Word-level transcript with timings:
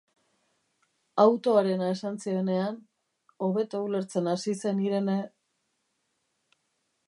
Autoarena 1.23 1.89
esan 1.97 2.17
zionean, 2.23 2.81
hobeto 3.49 3.83
ulertzen 3.91 4.33
hasi 4.35 4.59
zen 4.65 4.81
Irene... 4.89 5.19